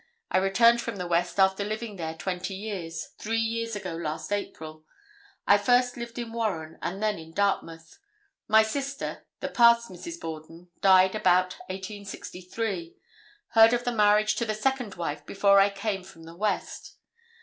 I 0.31 0.39
returned 0.39 0.81
from 0.81 0.95
the 0.95 1.05
West 1.05 1.39
after 1.39 1.63
living 1.63 1.95
there 1.97 2.15
20 2.15 2.55
years, 2.55 3.09
three 3.19 3.37
years 3.37 3.75
ago 3.75 3.93
last 3.95 4.33
April. 4.33 4.83
I 5.45 5.59
first 5.59 5.95
lived 5.95 6.17
in 6.17 6.33
Warren 6.33 6.79
and 6.81 7.03
then 7.03 7.19
in 7.19 7.33
Dartmouth. 7.35 7.99
My 8.47 8.63
sister, 8.63 9.27
the 9.41 9.47
past 9.47 9.89
Mrs. 9.89 10.19
Borden, 10.19 10.71
died 10.79 11.13
about 11.13 11.53
1863. 11.67 12.95
Heard 13.49 13.73
of 13.73 13.83
the 13.83 13.91
marriage 13.91 14.33
to 14.37 14.45
the 14.45 14.55
second 14.55 14.95
wife 14.95 15.23
before 15.27 15.59
I 15.59 15.69
came 15.69 16.03
from 16.03 16.23
the 16.23 16.35
West. 16.35 16.95